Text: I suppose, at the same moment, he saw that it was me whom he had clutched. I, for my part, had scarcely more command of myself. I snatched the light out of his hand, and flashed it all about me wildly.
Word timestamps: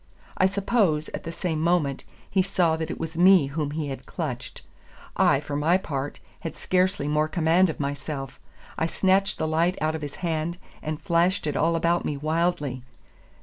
I 0.35 0.47
suppose, 0.47 1.09
at 1.09 1.25
the 1.25 1.31
same 1.31 1.61
moment, 1.61 2.05
he 2.27 2.41
saw 2.41 2.75
that 2.75 2.89
it 2.89 2.99
was 2.99 3.15
me 3.15 3.45
whom 3.53 3.69
he 3.69 3.89
had 3.89 4.07
clutched. 4.07 4.63
I, 5.15 5.39
for 5.39 5.55
my 5.55 5.77
part, 5.77 6.19
had 6.39 6.55
scarcely 6.55 7.07
more 7.07 7.27
command 7.27 7.69
of 7.69 7.79
myself. 7.79 8.39
I 8.79 8.87
snatched 8.87 9.37
the 9.37 9.47
light 9.47 9.77
out 9.79 9.93
of 9.93 10.01
his 10.01 10.15
hand, 10.25 10.57
and 10.81 10.99
flashed 10.99 11.45
it 11.45 11.55
all 11.55 11.75
about 11.75 12.03
me 12.03 12.17
wildly. 12.17 12.81